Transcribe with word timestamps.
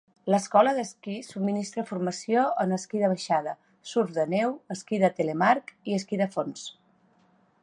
L'escola 0.33 0.71
d'esquí 0.77 1.17
subministra 1.27 1.83
formació 1.89 2.47
en 2.65 2.73
esquí 2.79 3.03
de 3.03 3.11
baixada, 3.13 3.55
surf 3.93 4.17
de 4.19 4.27
neu, 4.35 4.59
esquí 4.77 5.03
de 5.05 5.15
telemarc 5.21 5.75
i 5.93 6.01
esquí 6.03 6.25
de 6.25 6.33
fons. 6.37 6.69